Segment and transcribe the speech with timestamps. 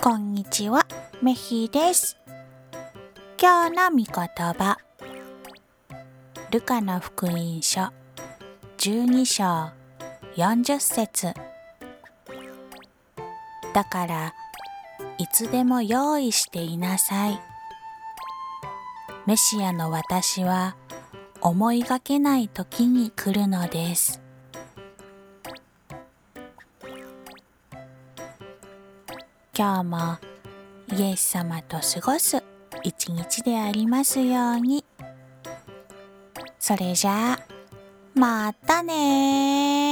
[0.00, 0.86] こんにちは、
[1.22, 2.16] メヒです。
[3.36, 4.78] 今日の御言葉。
[6.52, 7.88] ルカの福音書
[8.78, 9.70] 12章
[10.36, 11.34] 40節
[13.74, 14.34] だから、
[15.18, 17.40] いつでも用意していなさい。
[19.26, 20.76] メシアの私は
[21.40, 24.27] 思いがけない時に来るのです。
[29.58, 30.18] 今日も
[30.96, 32.40] イエス様と過ごす
[32.84, 34.84] 一日でありますように。
[36.60, 37.38] それじゃあ、
[38.14, 39.87] またね。